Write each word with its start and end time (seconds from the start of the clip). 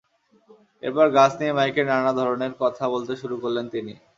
এরপর 0.83 1.05
গাছ 1.17 1.31
নিয়ে 1.39 1.55
মাইকে 1.57 1.81
নানা 1.85 2.11
ধরনের 2.19 2.53
কথা 2.61 2.83
বলতে 2.93 3.13
শুরু 3.21 3.35
করলেন 3.43 3.65
তিনি। 3.73 3.93